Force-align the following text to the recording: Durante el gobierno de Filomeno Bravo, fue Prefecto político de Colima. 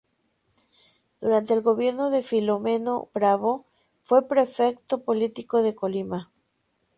Durante 1.21 1.53
el 1.53 1.61
gobierno 1.61 2.09
de 2.09 2.23
Filomeno 2.23 3.09
Bravo, 3.13 3.67
fue 4.01 4.27
Prefecto 4.27 5.03
político 5.03 5.61
de 5.61 5.75
Colima. 5.75 6.31